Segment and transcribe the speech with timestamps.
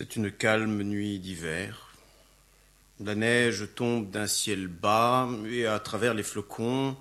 [0.00, 1.94] C'est une calme nuit d'hiver.
[3.04, 6.96] La neige tombe d'un ciel bas et à travers les flocons,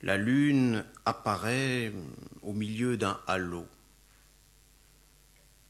[0.00, 1.90] la lune apparaît
[2.42, 3.66] au milieu d'un halo.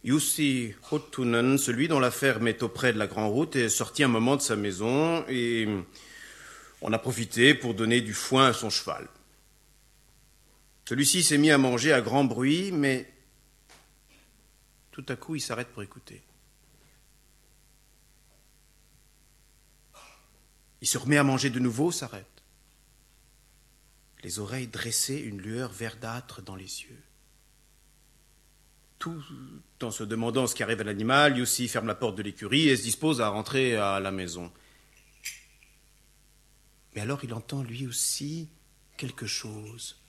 [0.05, 4.09] Yussi Hotunen, celui dont la ferme est auprès de la grande route, est sorti un
[4.09, 5.67] moment de sa maison et
[6.83, 9.09] on a profité pour donner du foin à son cheval.
[10.87, 13.11] Celui-ci s'est mis à manger à grand bruit, mais
[14.95, 16.23] tout à coup il s'arrête pour écouter.
[20.81, 22.45] Il se remet à manger de nouveau, s'arrête.
[24.23, 27.03] Les oreilles dressées, une lueur verdâtre dans les yeux.
[29.01, 29.21] Tout
[29.83, 32.77] en se demandant ce qui arrive à l'animal, Yussi ferme la porte de l'écurie et
[32.77, 34.53] se dispose à rentrer à la maison.
[36.95, 38.49] Mais alors il entend lui aussi
[38.97, 40.04] quelque chose.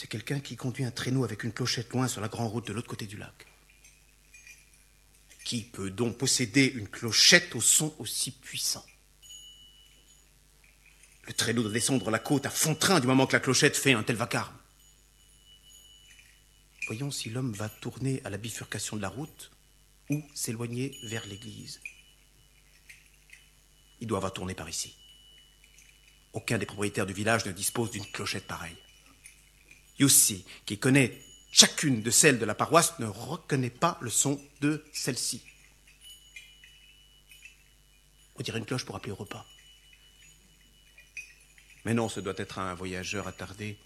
[0.00, 2.72] C'est quelqu'un qui conduit un traîneau avec une clochette loin sur la grande route de
[2.72, 3.46] l'autre côté du lac.
[5.44, 8.86] Qui peut donc posséder une clochette au son aussi puissant?
[11.24, 13.92] Le traîneau doit descendre la côte à fond train du moment que la clochette fait
[13.92, 14.56] un tel vacarme.
[16.86, 19.50] Voyons si l'homme va tourner à la bifurcation de la route
[20.08, 21.78] ou s'éloigner vers l'église.
[24.00, 24.96] Il doit avoir tourné par ici.
[26.32, 28.78] Aucun des propriétaires du village ne dispose d'une clochette pareille.
[30.00, 31.20] Yussi, qui connaît
[31.52, 35.42] chacune de celles de la paroisse, ne reconnaît pas le son de celle-ci.
[38.36, 39.44] On dirait une cloche pour appeler au repas.
[41.84, 43.76] Mais non, ce doit être un voyageur attardé.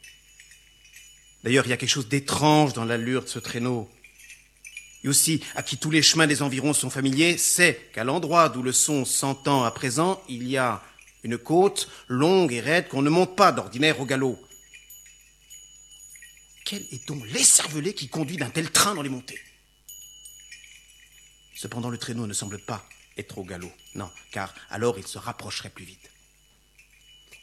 [1.42, 3.90] D'ailleurs, il y a quelque chose d'étrange dans l'allure de ce traîneau.
[5.02, 8.72] Yussi, à qui tous les chemins des environs sont familiers, sait qu'à l'endroit d'où le
[8.72, 10.82] son s'entend à présent, il y a
[11.24, 14.38] une côte longue et raide qu'on ne monte pas d'ordinaire au galop.
[16.64, 19.40] Quel est donc l'escervelé qui conduit d'un tel train dans les montées
[21.54, 23.72] Cependant, le traîneau ne semble pas être au galop.
[23.94, 26.10] Non, car alors il se rapprocherait plus vite.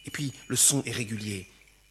[0.06, 1.48] Et puis, le son est régulier.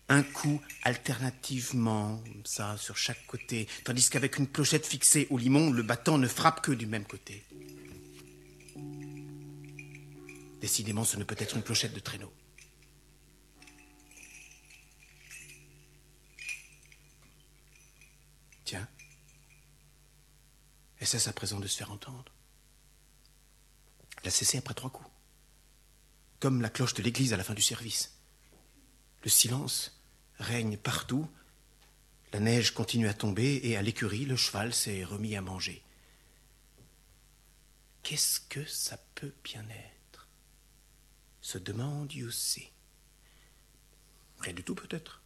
[0.09, 5.85] Un coup alternativement, ça, sur chaque côté, tandis qu'avec une clochette fixée au limon, le
[5.85, 7.45] battant ne frappe que du même côté.
[10.61, 12.33] Décidément, ce ne peut être une clochette de traîneau.
[18.65, 18.87] Tiens.
[21.00, 22.33] Et cesse à présent de se faire entendre.
[24.23, 25.11] Elle a cessé après trois coups.
[26.39, 28.17] Comme la cloche de l'église à la fin du service.
[29.25, 30.01] Le silence
[30.39, 31.29] règne partout.
[32.33, 35.83] La neige continue à tomber et à l'écurie, le cheval s'est remis à manger.
[38.05, 40.29] Qu'est-ce que ça peut bien être?
[41.41, 42.71] Se demande Yussi.
[44.39, 45.23] Rien du tout peut-être.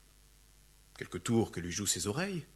[0.96, 2.46] Quelques tours que lui jouent ses oreilles.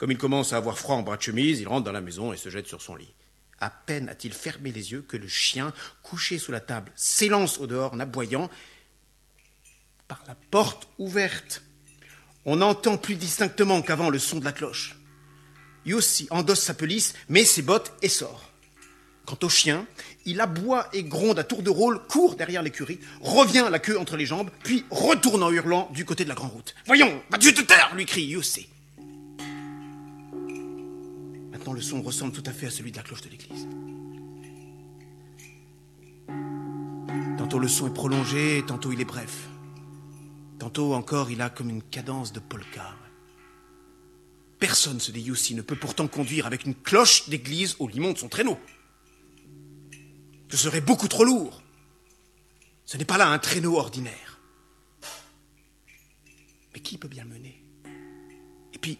[0.00, 2.32] Comme il commence à avoir froid en bras de chemise, il rentre dans la maison
[2.32, 3.12] et se jette sur son lit.
[3.60, 7.66] À peine a-t-il fermé les yeux que le chien, couché sous la table, s'élance au
[7.66, 8.48] dehors en aboyant.
[10.08, 11.62] Par la porte ouverte,
[12.46, 14.96] on entend plus distinctement qu'avant le son de la cloche.
[15.84, 18.50] Yossi endosse sa pelisse, met ses bottes et sort.
[19.26, 19.86] Quant au chien,
[20.24, 24.16] il aboie et gronde à tour de rôle, court derrière l'écurie, revient la queue entre
[24.16, 26.74] les jambes, puis retourne en hurlant du côté de la grande route.
[26.86, 28.66] Voyons, vas-tu te taire lui crie Yossi.
[31.72, 33.66] Le son ressemble tout à fait à celui de la cloche de l'église.
[37.38, 39.48] Tantôt le son est prolongé, tantôt il est bref.
[40.58, 42.94] Tantôt encore il a comme une cadence de polka.
[44.58, 48.28] Personne, se dit ne peut pourtant conduire avec une cloche d'église au limon de son
[48.28, 48.58] traîneau.
[50.50, 51.62] Ce serait beaucoup trop lourd.
[52.84, 54.38] Ce n'est pas là un traîneau ordinaire.
[56.74, 57.64] Mais qui peut bien le mener?
[58.74, 58.98] Et puis,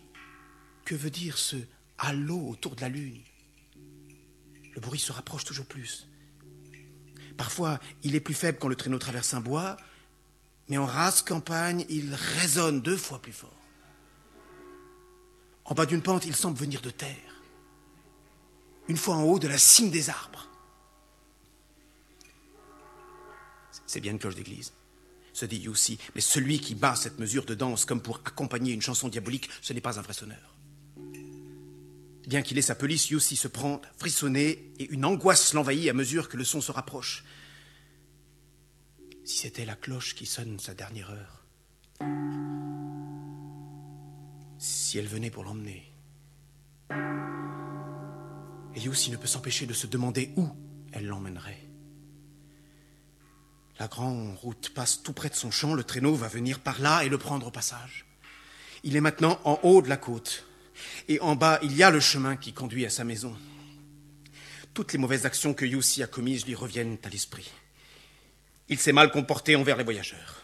[0.86, 1.56] que veut dire ce
[2.00, 3.20] halo autour de la lune
[4.74, 6.08] Le bruit se rapproche toujours plus.
[7.36, 9.76] Parfois, il est plus faible quand le traîneau traverse un bois,
[10.68, 13.56] mais en rase campagne, il résonne deux fois plus fort.
[15.64, 17.42] En bas d'une pente, il semble venir de terre.
[18.88, 20.48] Une fois en haut de la cime des arbres.
[23.86, 24.72] C'est bien une cloche d'église,
[25.32, 28.82] se dit Yussi, mais celui qui bat cette mesure de danse comme pour accompagner une
[28.82, 30.59] chanson diabolique, ce n'est pas un vrai sonneur.
[32.30, 35.92] Bien qu'il ait sa pelisse, Yussi se prend à frissonner et une angoisse l'envahit à
[35.92, 37.24] mesure que le son se rapproche.
[39.24, 41.44] Si c'était la cloche qui sonne sa dernière heure.
[44.58, 45.92] Si elle venait pour l'emmener.
[48.76, 50.48] Et Yussi ne peut s'empêcher de se demander où
[50.92, 51.68] elle l'emmènerait.
[53.80, 57.02] La grande route passe tout près de son champ, le traîneau va venir par là
[57.04, 58.06] et le prendre au passage.
[58.84, 60.46] Il est maintenant en haut de la côte.
[61.08, 63.36] Et en bas, il y a le chemin qui conduit à sa maison.
[64.74, 67.50] Toutes les mauvaises actions que Yussi a commises lui reviennent à l'esprit.
[68.68, 70.42] Il s'est mal comporté envers les voyageurs.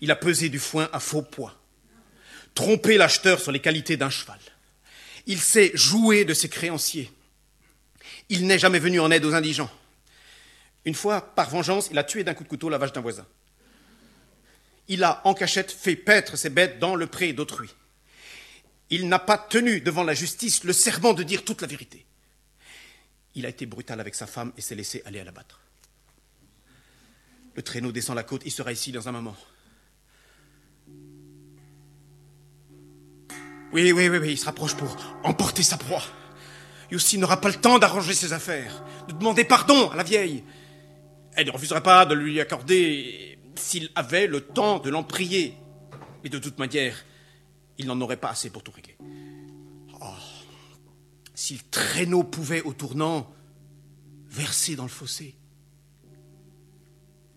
[0.00, 1.54] Il a pesé du foin à faux poids,
[2.54, 4.40] trompé l'acheteur sur les qualités d'un cheval.
[5.26, 7.12] Il s'est joué de ses créanciers.
[8.28, 9.70] Il n'est jamais venu en aide aux indigents.
[10.84, 13.26] Une fois, par vengeance, il a tué d'un coup de couteau la vache d'un voisin.
[14.88, 17.70] Il a, en cachette, fait paître ses bêtes dans le pré d'autrui.
[18.92, 22.04] Il n'a pas tenu devant la justice le serment de dire toute la vérité.
[23.34, 25.60] Il a été brutal avec sa femme et s'est laissé aller à la battre.
[27.54, 29.34] Le traîneau descend la côte, il sera ici dans un moment.
[33.72, 34.94] Oui, oui, oui, oui, il se rapproche pour
[35.24, 36.04] emporter sa proie.
[36.90, 40.44] Yussi n'aura pas le temps d'arranger ses affaires, de demander pardon à la vieille.
[41.32, 45.56] Elle ne refuserait pas de lui accorder s'il avait le temps de l'en prier.
[46.22, 47.02] Mais de toute manière,
[47.82, 48.96] il n'en aurait pas assez pour tout régler.
[50.00, 50.14] Oh,
[51.34, 53.32] si le traîneau pouvait, au tournant,
[54.28, 55.36] verser dans le fossé.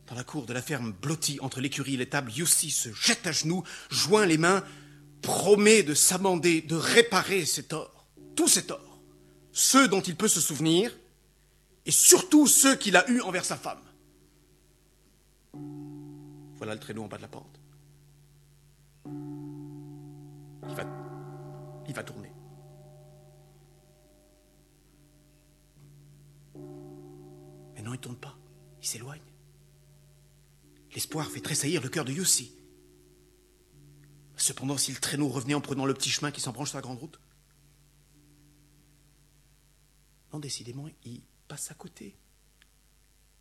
[0.07, 3.31] Dans la cour de la ferme blottie entre l'écurie et l'étable, Yussi se jette à
[3.31, 4.63] genoux, joint les mains,
[5.21, 8.99] promet de s'amender, de réparer ses torts, tous ses torts,
[9.51, 10.95] ceux dont il peut se souvenir,
[11.87, 13.81] et surtout ceux qu'il a eus envers sa femme.
[16.57, 17.59] Voilà le traîneau en bas de la porte.
[21.87, 22.31] Il va tourner.
[27.75, 28.37] Mais non, il ne tourne pas.
[28.81, 29.21] Il s'éloigne.
[30.93, 32.53] L'espoir fait tressaillir le cœur de Yussi.
[34.37, 36.99] Cependant, si le traîneau revenait en prenant le petit chemin qui s'embranche sur la grande
[36.99, 37.19] route
[40.33, 42.17] Non, décidément, il passe à côté.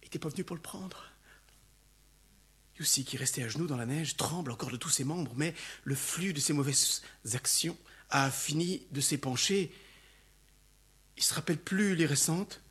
[0.02, 1.11] Il n'était pas venu pour le prendre.
[2.79, 5.55] Yussi, qui restait à genoux dans la neige, tremble encore de tous ses membres, mais
[5.85, 7.02] le flux de ses mauvaises
[7.32, 7.76] actions
[8.11, 9.73] a fini de s'épancher.
[11.17, 12.62] Il ne se rappelle plus les récentes,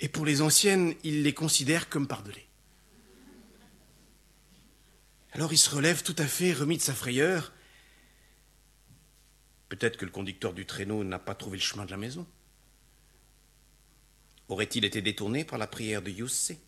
[0.00, 2.48] et pour les anciennes, il les considère comme pardonnées.
[5.32, 7.52] Alors il se relève tout à fait remis de sa frayeur.
[9.68, 12.26] Peut-être que le conducteur du traîneau n'a pas trouvé le chemin de la maison.
[14.48, 16.60] Aurait-il été détourné par la prière de Youssé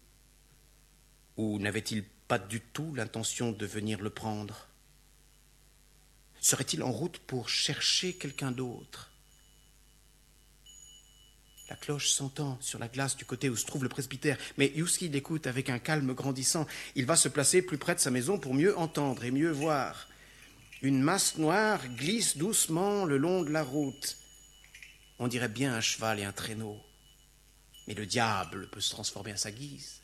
[1.37, 4.67] Ou n'avait-il pas du tout l'intention de venir le prendre?
[6.47, 9.11] Serait-il en route pour chercher quelqu'un d'autre?
[11.69, 15.09] La cloche s'entend sur la glace du côté où se trouve le presbytère, mais Yuski
[15.09, 16.65] l'écoute avec un calme grandissant.
[16.95, 20.07] Il va se placer plus près de sa maison pour mieux entendre et mieux voir.
[20.83, 24.17] Une masse noire glisse doucement le long de la route.
[25.19, 26.81] On dirait bien un cheval et un traîneau.
[27.89, 30.01] Mais le diable peut se transformer à sa guise.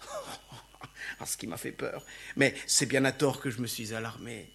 [1.20, 2.04] ah, ce qui m'a fait peur.
[2.34, 4.50] Mais c'est bien à tort que je me suis alarmé.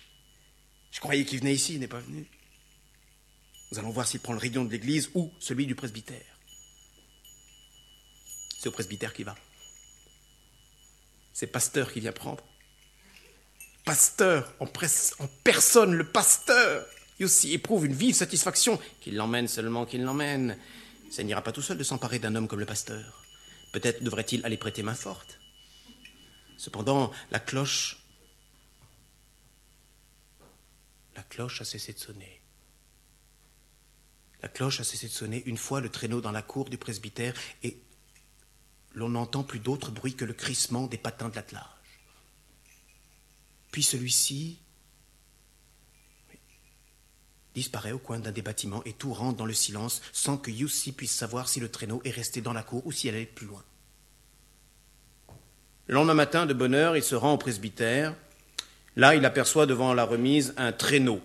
[0.93, 2.25] Je croyais qu'il venait ici, il n'est pas venu.
[3.71, 6.21] Nous allons voir s'il prend le rayon de l'église ou celui du presbytère.
[8.57, 9.35] C'est au presbytère qui va.
[11.33, 12.43] C'est pasteur qui vient prendre.
[13.83, 16.85] Pasteur, en, en personne, le pasteur.
[17.19, 20.57] Il aussi éprouve une vive satisfaction qu'il l'emmène seulement qu'il l'emmène.
[21.09, 23.23] Ça n'ira pas tout seul de s'emparer d'un homme comme le pasteur.
[23.71, 25.39] Peut-être devrait-il aller prêter main forte.
[26.57, 28.02] Cependant, la cloche.
[31.15, 32.41] La cloche a cessé de sonner.
[34.41, 37.33] La cloche a cessé de sonner une fois le traîneau dans la cour du presbytère
[37.63, 37.77] et
[38.93, 41.63] l'on n'entend plus d'autre bruit que le crissement des patins de l'attelage.
[43.71, 44.59] Puis celui-ci
[47.53, 50.91] disparaît au coin d'un des bâtiments et tout rentre dans le silence sans que Yussi
[50.91, 53.47] puisse savoir si le traîneau est resté dans la cour ou si elle allait plus
[53.47, 53.63] loin.
[55.87, 58.15] Le lendemain matin, de bonne heure, il se rend au presbytère.
[58.95, 61.21] Là, il aperçoit devant la remise un traîneau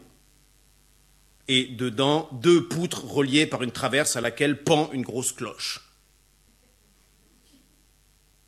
[1.48, 5.80] et dedans deux poutres reliées par une traverse à laquelle pend une grosse cloche.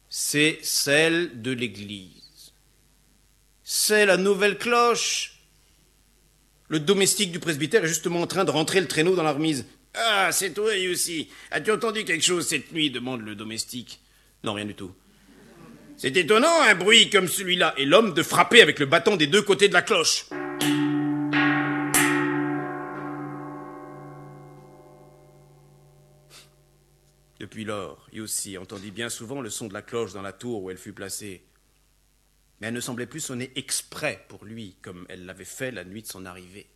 [0.08, 2.52] C'est celle de l'église.
[3.62, 5.38] C'est la nouvelle cloche.
[6.68, 9.64] Le domestique du presbytère est justement en train de rentrer le traîneau dans la remise.
[9.94, 11.28] Ah, c'est toi, aussi.
[11.50, 12.90] As-tu entendu quelque chose cette nuit?
[12.90, 14.00] demande le domestique.
[14.44, 14.92] Non, rien du tout.
[16.02, 19.42] C'est étonnant, un bruit comme celui-là, et l'homme de frapper avec le bâton des deux
[19.42, 20.24] côtés de la cloche.
[27.38, 30.70] Depuis lors, Yussi entendit bien souvent le son de la cloche dans la tour où
[30.70, 31.44] elle fut placée.
[32.60, 36.00] Mais elle ne semblait plus sonner exprès pour lui, comme elle l'avait fait la nuit
[36.00, 36.70] de son arrivée.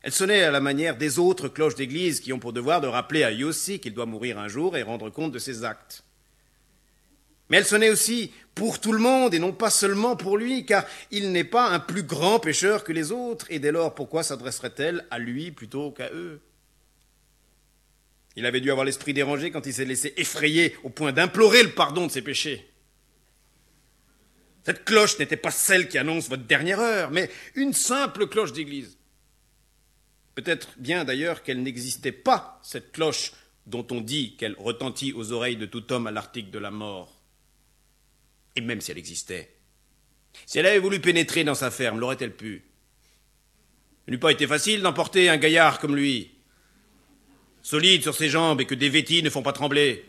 [0.00, 3.22] Elle sonnait à la manière des autres cloches d'église qui ont pour devoir de rappeler
[3.22, 6.04] à Yossi qu'il doit mourir un jour et rendre compte de ses actes.
[7.48, 10.84] Mais elle sonnait aussi pour tout le monde et non pas seulement pour lui, car
[11.10, 15.06] il n'est pas un plus grand pécheur que les autres, et dès lors pourquoi s'adresserait-elle
[15.10, 16.40] à lui plutôt qu'à eux?
[18.36, 21.72] Il avait dû avoir l'esprit dérangé quand il s'est laissé effrayer au point d'implorer le
[21.72, 22.68] pardon de ses péchés.
[24.64, 28.98] Cette cloche n'était pas celle qui annonce votre dernière heure, mais une simple cloche d'église.
[30.34, 33.32] Peut-être bien d'ailleurs qu'elle n'existait pas, cette cloche
[33.66, 37.17] dont on dit qu'elle retentit aux oreilles de tout homme à l'article de la mort.
[38.60, 39.54] Même si elle existait,
[40.46, 42.64] si elle avait voulu pénétrer dans sa ferme, l'aurait-elle pu?
[44.06, 46.30] Il n'eût pas été facile d'emporter un gaillard comme lui,
[47.62, 50.07] solide sur ses jambes et que des vêtis ne font pas trembler.